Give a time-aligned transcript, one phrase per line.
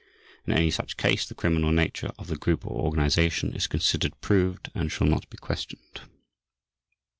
[0.47, 4.71] In any such case the criminal nature of the group or organization is considered proved
[4.73, 6.01] and shall not be questioned.